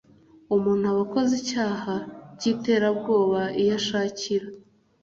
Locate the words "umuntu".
0.55-0.83